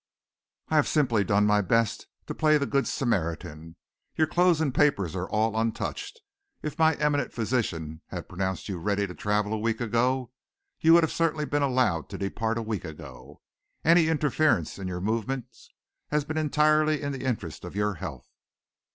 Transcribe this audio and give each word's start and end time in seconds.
I 0.69 0.77
have 0.77 0.87
simply 0.87 1.23
done 1.23 1.45
my 1.45 1.61
best 1.61 2.07
to 2.25 2.33
play 2.33 2.57
the 2.57 2.65
Good 2.65 2.87
Samaritan. 2.87 3.75
Your 4.15 4.25
clothes 4.25 4.59
and 4.59 4.73
papers 4.73 5.15
are 5.15 5.29
all 5.29 5.55
untouched. 5.55 6.21
If 6.63 6.79
my 6.79 6.95
eminent 6.95 7.31
physician 7.31 8.01
had 8.07 8.27
pronounced 8.27 8.67
you 8.67 8.79
ready 8.79 9.05
to 9.05 9.13
travel 9.13 9.53
a 9.53 9.59
week 9.59 9.79
ago, 9.79 10.31
you 10.79 10.93
would 10.93 11.07
certainly 11.11 11.43
have 11.43 11.51
been 11.51 11.61
allowed 11.61 12.09
to 12.09 12.17
depart 12.17 12.57
a 12.57 12.63
week 12.63 12.83
ago. 12.83 13.41
Any 13.85 14.07
interference 14.07 14.79
in 14.79 14.87
your 14.87 15.01
movements 15.01 15.69
has 16.07 16.25
been 16.25 16.35
entirely 16.39 16.99
in 16.99 17.11
the 17.11 17.23
interests 17.23 17.63
of 17.63 17.75
your 17.75 17.93
health." 17.93 18.25